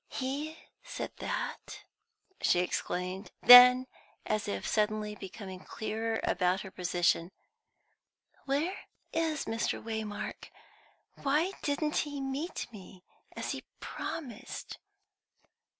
"He 0.09 0.57
said 0.83 1.11
that?" 1.17 1.83
she 2.41 2.57
exclaimed. 2.61 3.29
Then, 3.43 3.85
as 4.25 4.47
if 4.47 4.65
suddenly 4.67 5.13
becoming 5.13 5.59
clearer 5.59 6.19
about 6.23 6.61
her 6.61 6.71
position: 6.71 7.29
"Where 8.45 8.73
is 9.13 9.45
Mr. 9.45 9.79
Waymark? 9.79 10.45
Why 11.21 11.51
didn't 11.61 11.97
he 11.97 12.19
meet 12.19 12.65
me 12.73 13.03
as 13.35 13.51
he 13.51 13.63
promised?" 13.79 14.79